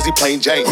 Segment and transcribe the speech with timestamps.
[0.00, 0.64] Prezi plain Jane.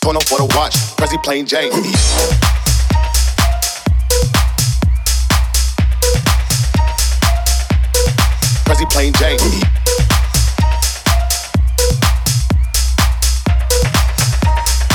[0.00, 1.70] Torn off for the watch, Prezi plain Jane.
[8.64, 9.38] Prezi plain Jane.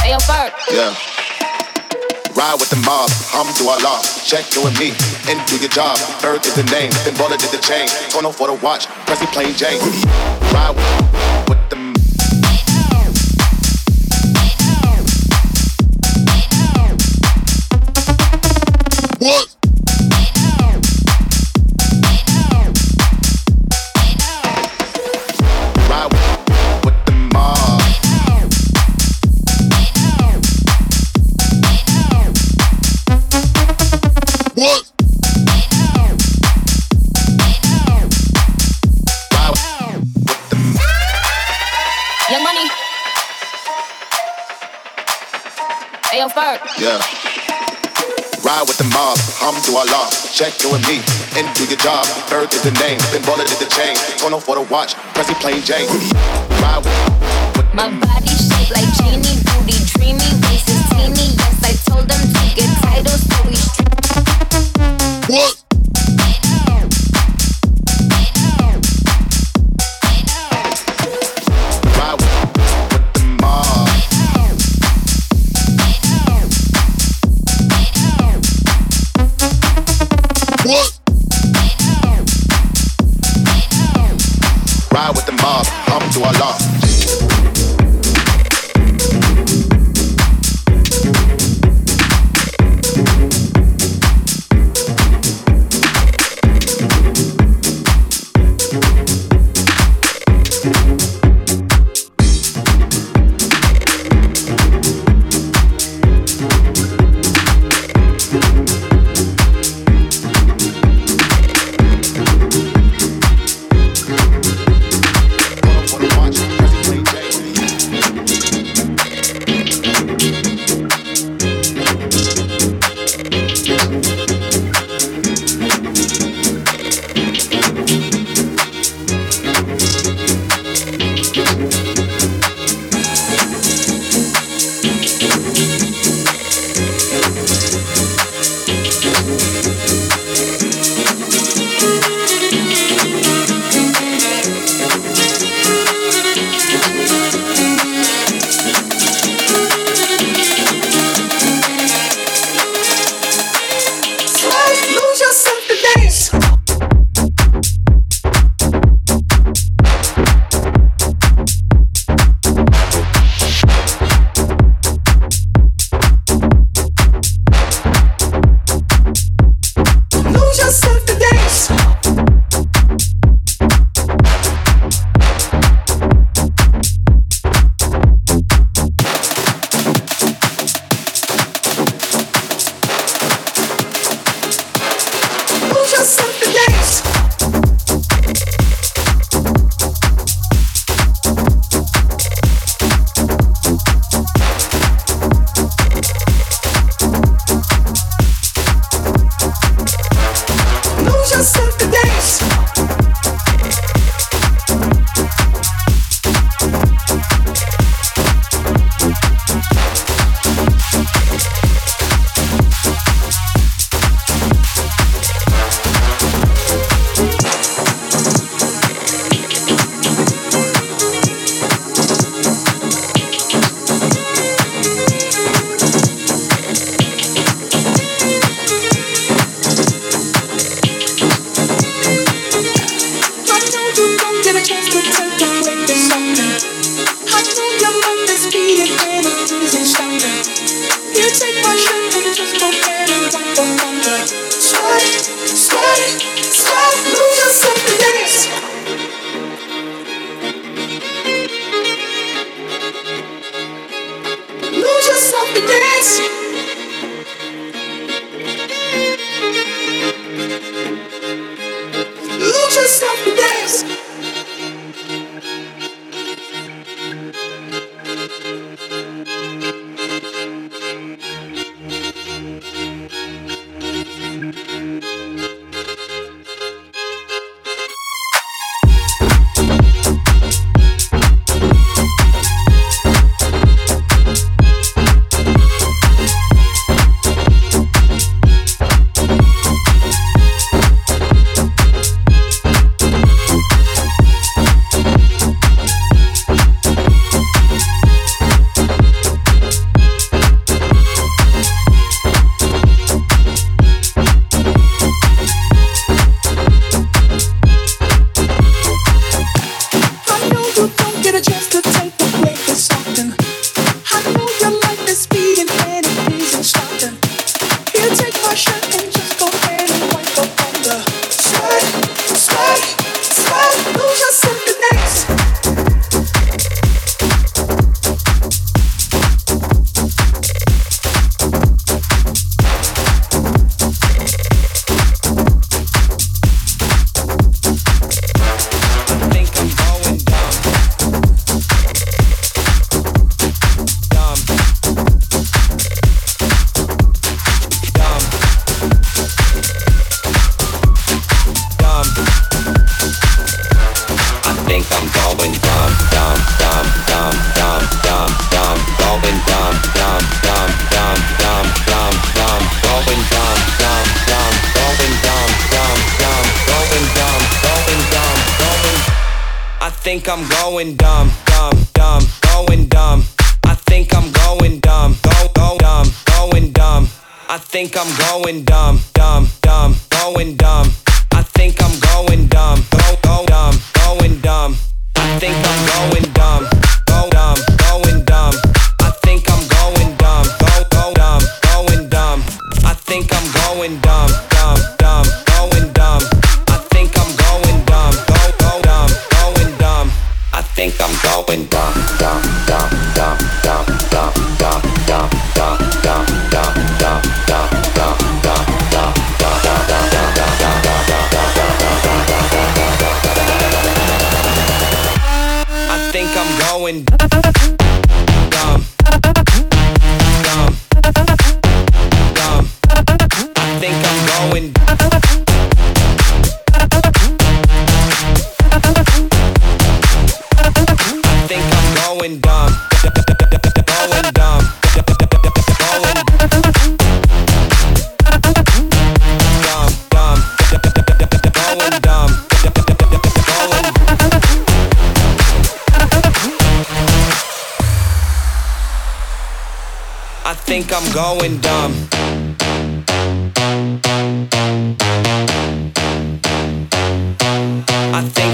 [0.04, 0.52] Hey, Ferg.
[0.70, 1.13] Yeah.
[2.44, 4.02] Ride with the mob, Alhamdulillah.
[4.26, 4.92] Check you and me,
[5.32, 5.96] and do your job.
[6.26, 7.88] Earth is the name, then baller did the chain.
[8.26, 9.80] Off for the watch, Prezi plain Jane.
[10.52, 11.13] Ride with
[50.44, 51.00] Check you and me,
[51.40, 52.06] and do your job.
[52.34, 53.96] Earth is the name, then baller did the chain.
[54.18, 55.88] Torn off for the watch, Prezi plain Jane.
[56.60, 61.32] Ride with, with My body shaped like genie, booty dreamy, waist is teeny.
[61.40, 63.56] Yes, I told them to get titles, so we
[65.34, 65.63] what?
[85.94, 86.73] Mob, Alhamdulillah.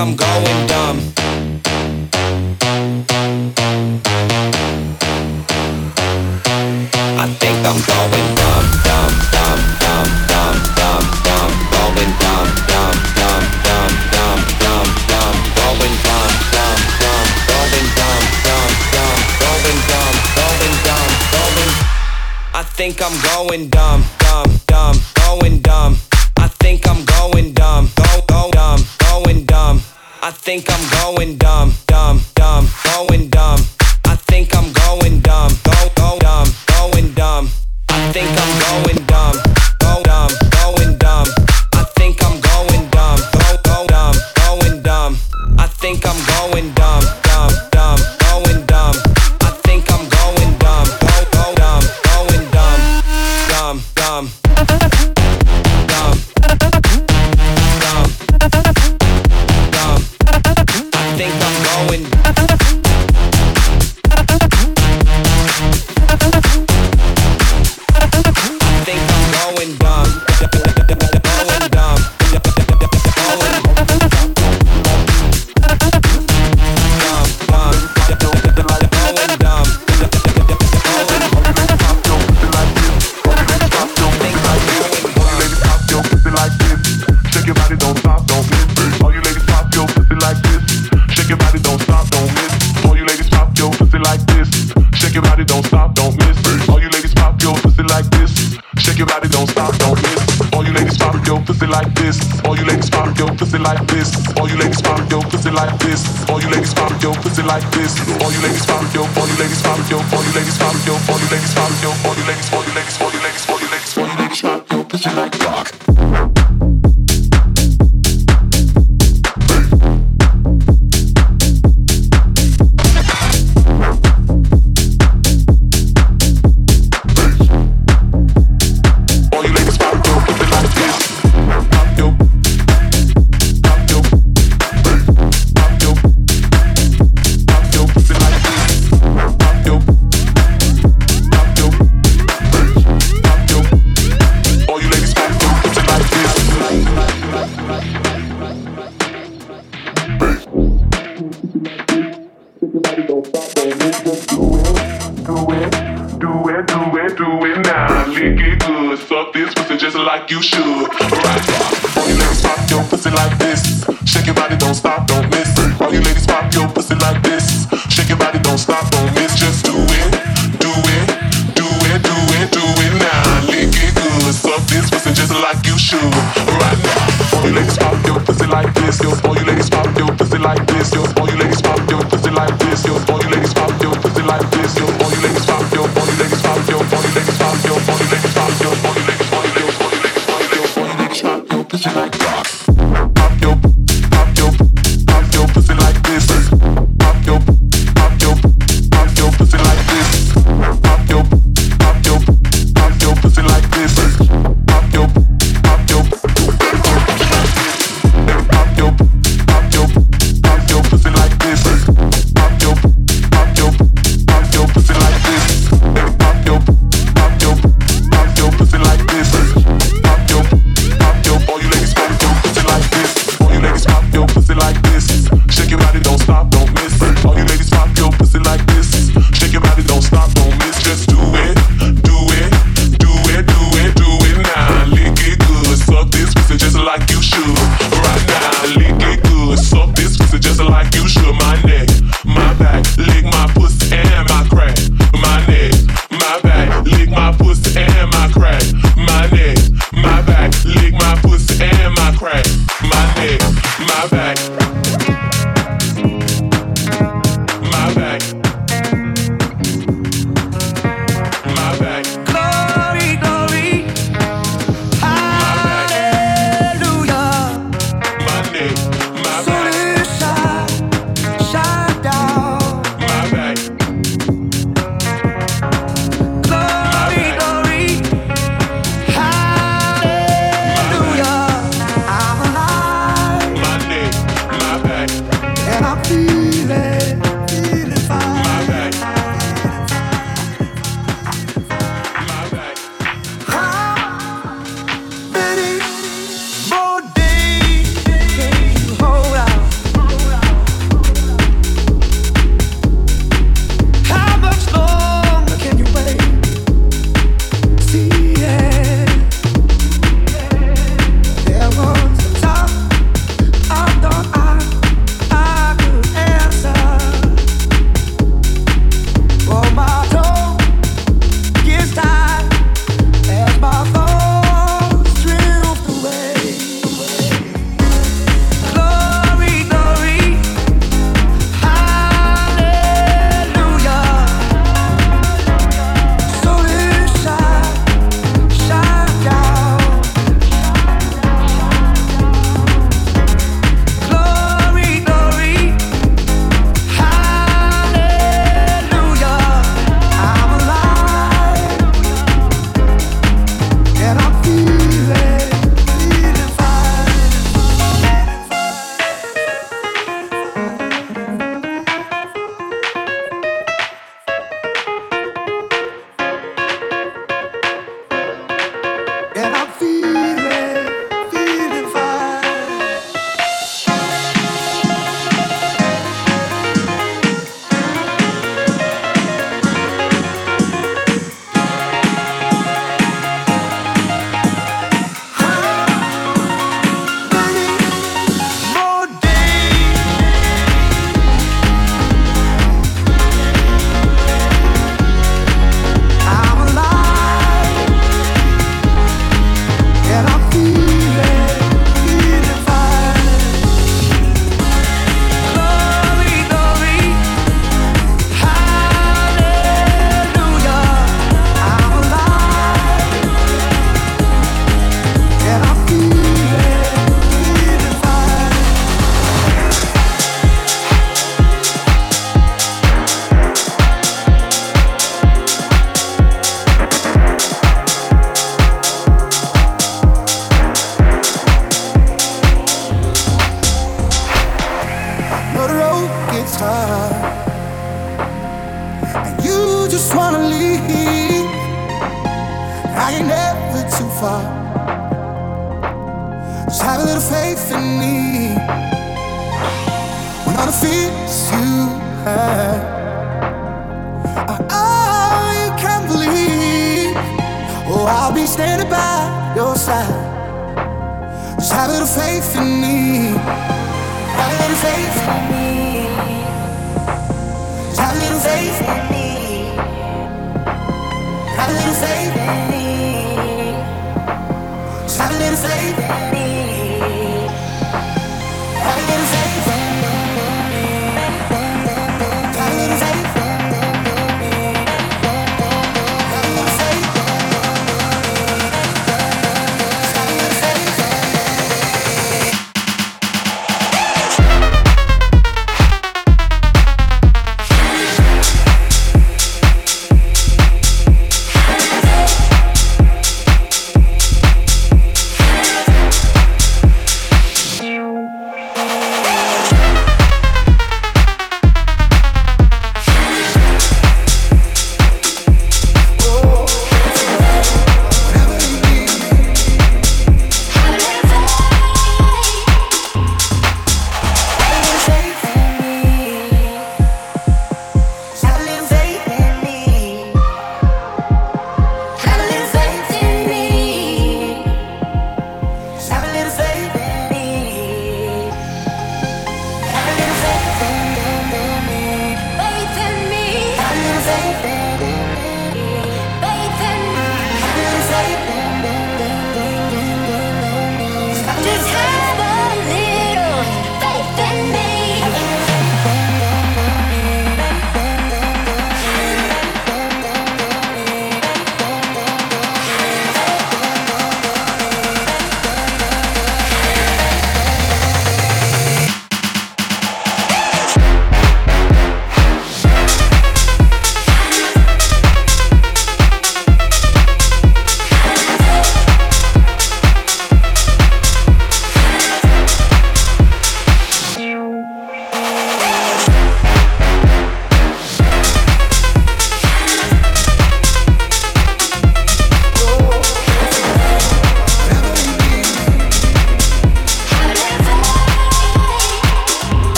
[0.00, 0.98] I'm going dumb.
[7.18, 13.44] I think I'm going dumb, dumb, dumb, dumb, dumb, dumb, dumb, going dumb, dumb, dumb,
[13.60, 20.76] dumb, dumb, dumb, dumb, going dumb, dumb, dumb, going dumb, dumb, dumb, going dumb, going
[20.80, 21.72] dumb, going.
[22.54, 23.89] I think I'm going dumb.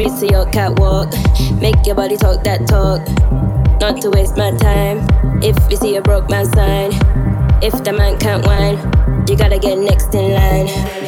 [0.00, 1.12] Streets of your catwalk.
[1.60, 3.06] Make your body talk that talk.
[3.82, 5.06] Not to waste my time.
[5.42, 6.92] If you see a broke man sign.
[7.62, 8.78] If the man can't whine,
[9.28, 10.99] you gotta get next in line.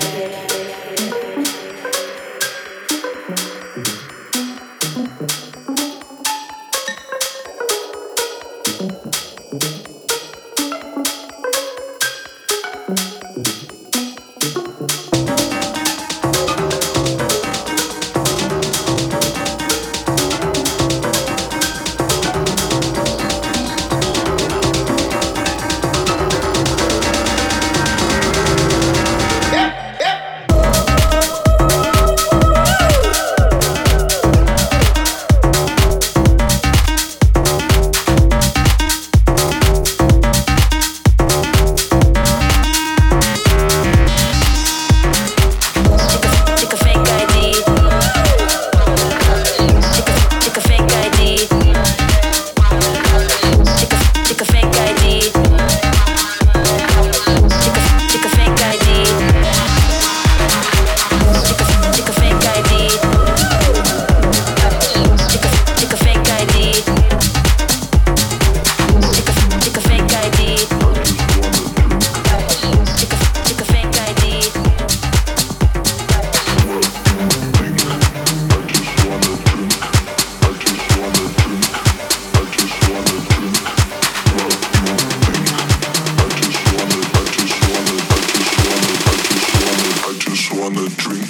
[90.82, 91.21] the dream.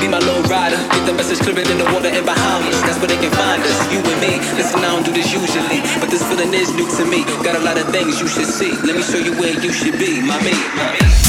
[0.00, 0.78] Be my low rider.
[0.94, 2.80] Get the message clearer in the water in Bahamas.
[2.82, 3.92] That's where they can find us.
[3.92, 4.38] You and me.
[4.54, 7.24] Listen, I don't do this usually, but this feeling is new to me.
[7.42, 8.72] Got a lot of things you should see.
[8.86, 10.54] Let me show you where you should be, my me.
[10.76, 11.27] My me.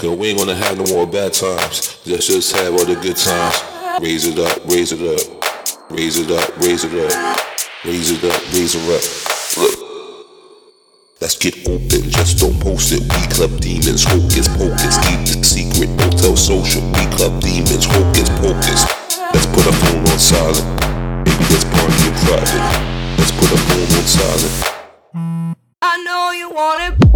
[0.00, 2.00] Cause we ain't gonna have no more bad times.
[2.06, 3.60] Let's just have all the good times.
[4.00, 5.20] Raise it up, raise it up,
[5.90, 7.36] raise it up, raise it up,
[7.84, 9.04] raise it up, raise it up.
[9.60, 9.76] Look.
[11.20, 13.04] Let's get open, just don't post it.
[13.04, 14.96] We club demons, hocus pocus.
[15.04, 16.80] Keep the secret, don't tell social.
[16.96, 18.88] We club demons, hocus pocus.
[19.36, 20.64] Let's put a phone on silent.
[21.28, 22.64] Maybe let's party in private.
[23.20, 24.54] Let's put a phone on silent.
[25.82, 27.09] I know you want it.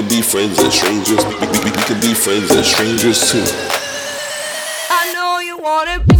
[0.00, 1.22] Can be friends and strangers.
[1.26, 3.44] We, we, we, we can be friends and strangers too.
[4.88, 6.19] I know you want it.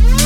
[0.00, 0.23] Yeah.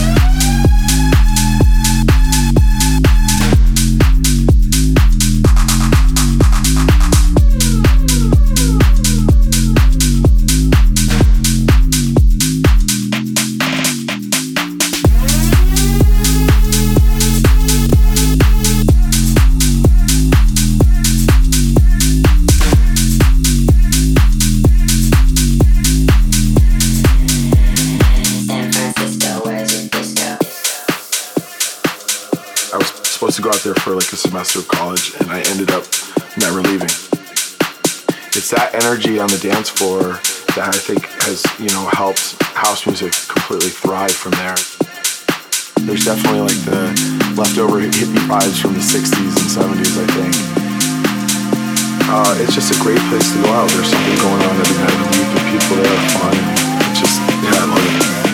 [33.49, 35.85] Out there for like a semester of college, and I ended up
[36.37, 36.93] never leaving.
[38.37, 40.21] It's that energy on the dance floor
[40.53, 44.59] that I think has, you know, helped house music completely thrive from there.
[45.87, 46.93] There's definitely like the
[47.37, 50.35] leftover hippie vibes from the 60s and 70s, I think.
[52.11, 53.69] Uh, it's just a great place to go out.
[53.71, 56.35] There's something going on every night of the week, and people there are fun.
[56.91, 58.28] It's just, yeah, I love it.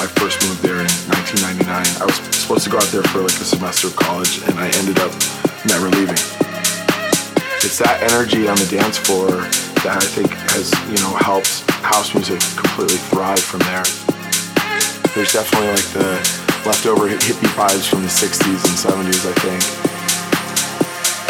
[0.00, 1.68] I first moved there in 1999.
[2.00, 4.72] I was supposed to go out there for like a semester of college, and I
[4.80, 5.12] ended up
[5.68, 6.16] never leaving.
[7.60, 9.44] It's that energy on the dance floor
[9.84, 13.84] that I think has, you know, helped house music completely thrive from there.
[15.12, 16.16] There's definitely like the
[16.64, 19.60] leftover hippie vibes from the 60s and 70s, I think.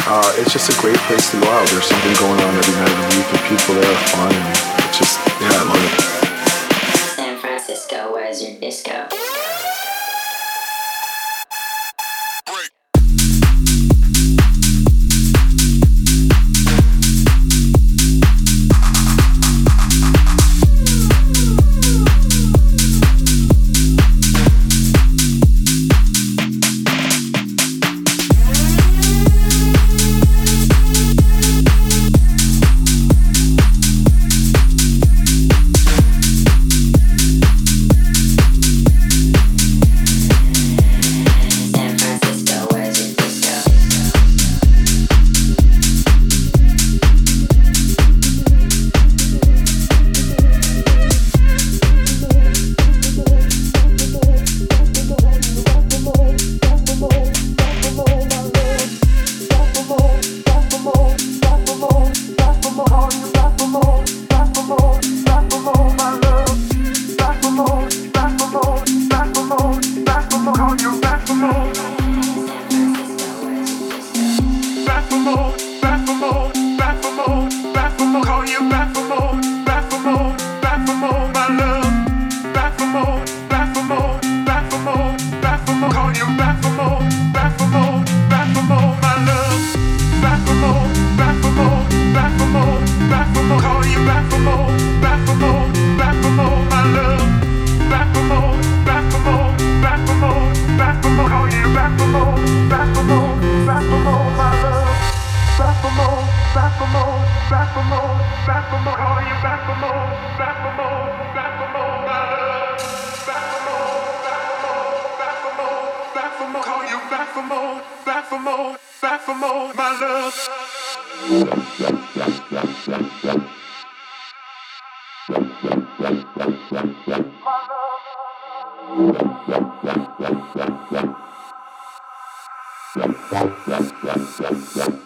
[0.06, 1.66] Uh, it's just a great place to go out.
[1.74, 4.46] There's something going on every night of the week, and people there are fun, and
[4.86, 6.19] it's just, yeah, I love it.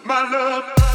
[0.07, 0.94] My love.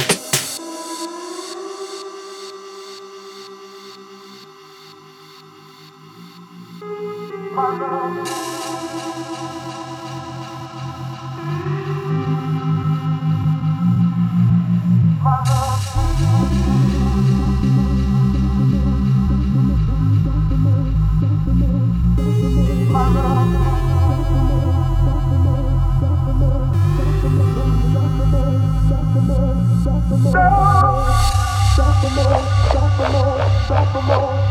[7.71, 8.40] around.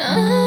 [0.00, 0.28] uh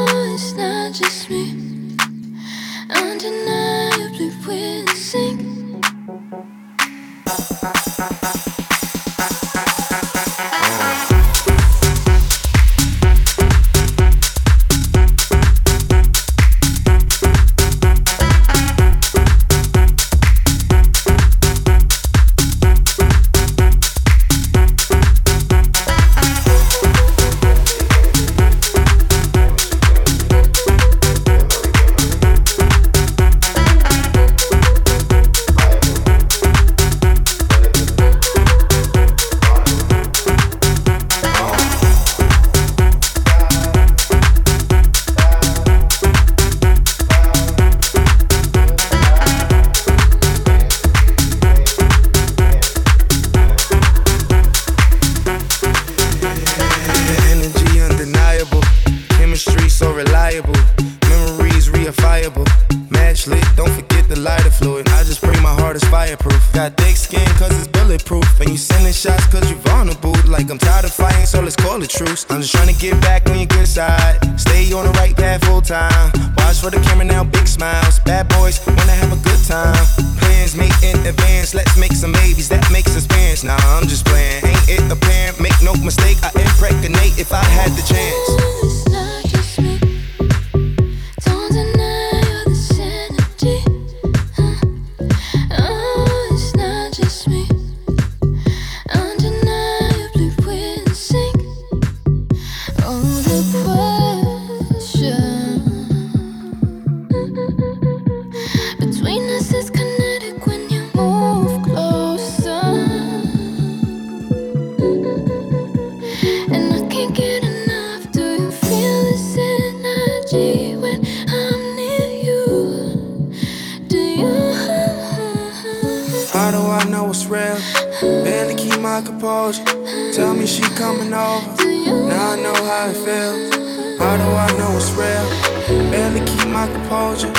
[129.31, 131.63] Tell me she coming over.
[132.09, 133.55] Now I know how it feels.
[133.97, 135.89] How do I know it's real?
[135.89, 137.31] Barely keep my composure.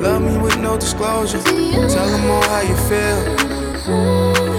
[0.00, 1.42] Love me with no disclosure.
[1.42, 4.49] Tell them all how you feel.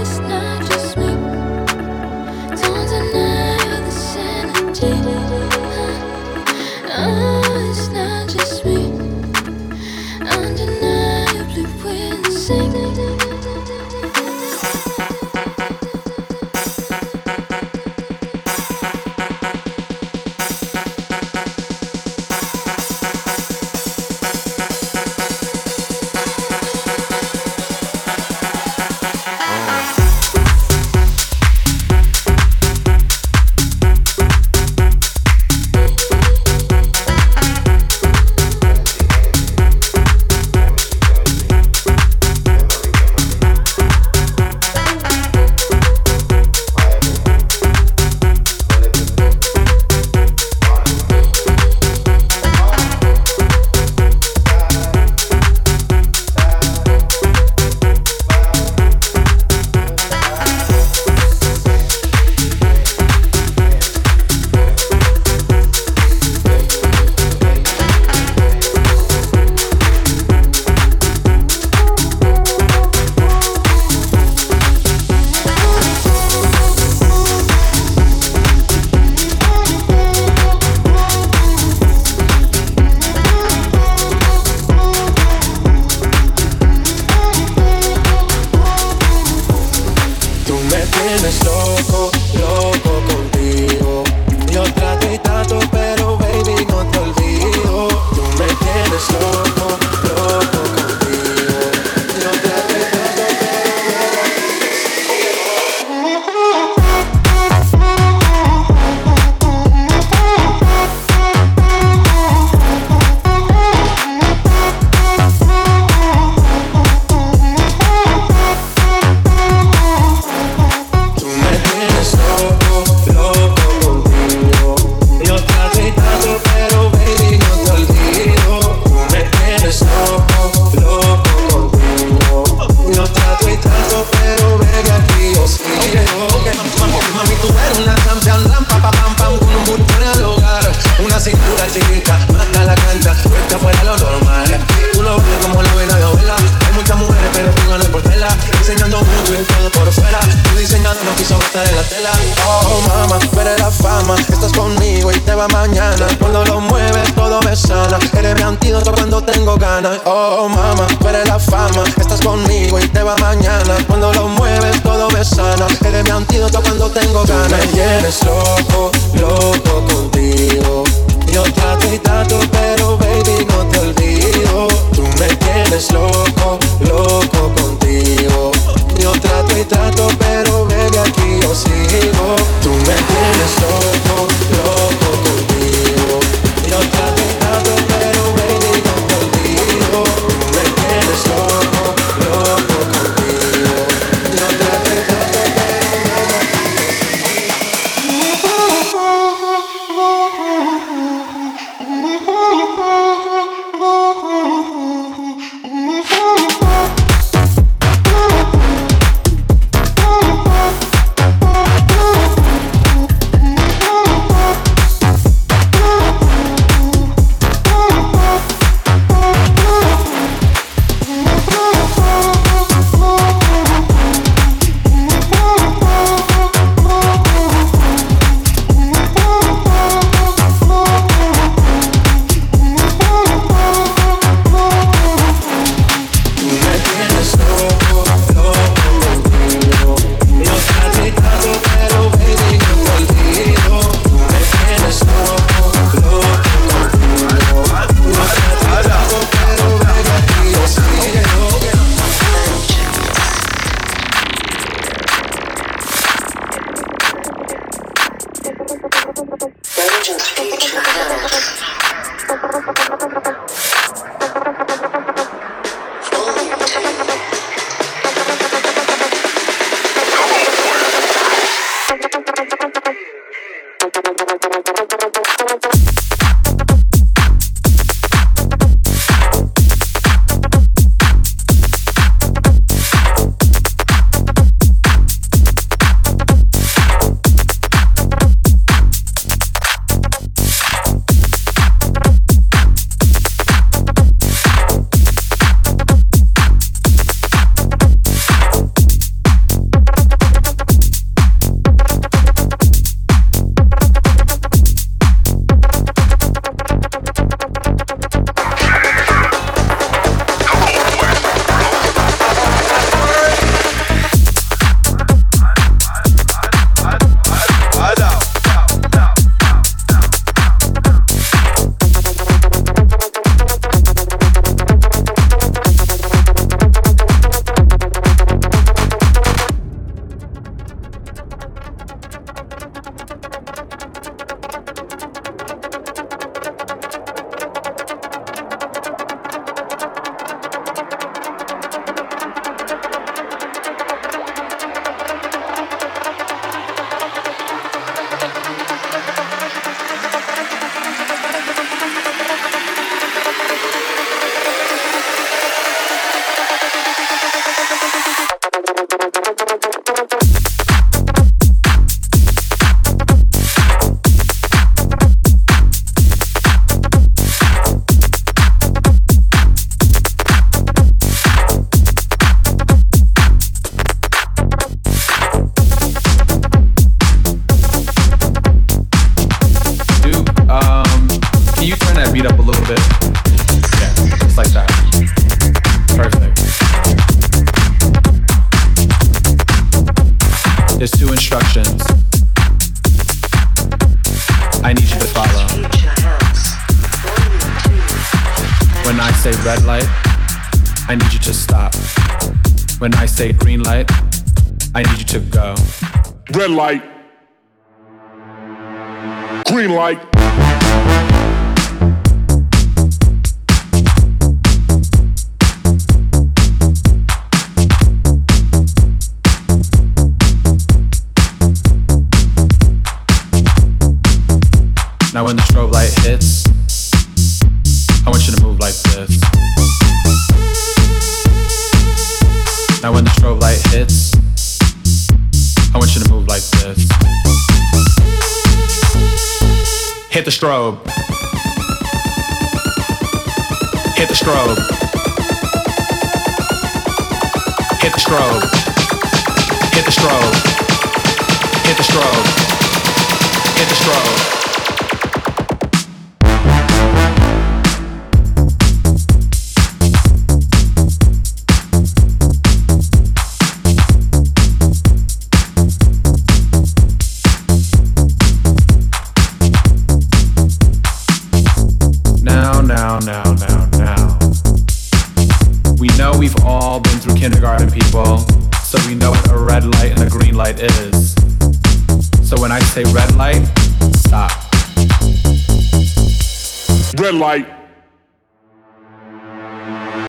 [487.12, 487.46] Red light.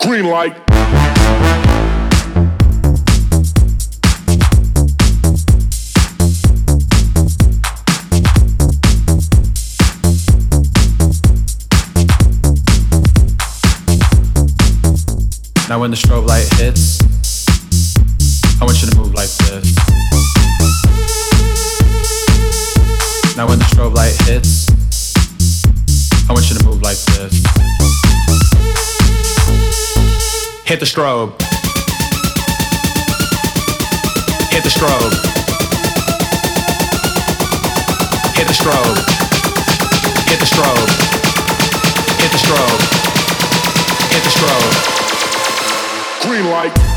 [0.03, 0.57] Green light.
[15.69, 17.01] Now when the strobe light hits,
[18.61, 19.75] I want you to move like this.
[23.37, 24.72] Now when the strobe light hits,
[26.33, 27.45] I want you to move like this.
[30.65, 31.33] Hit the strobe.
[34.51, 35.13] Hit the strobe.
[38.35, 38.97] Hit the strobe.
[40.27, 40.89] Hit the strobe.
[42.17, 42.81] Hit the strobe.
[44.09, 44.73] Hit the strobe.
[46.23, 46.92] Green light.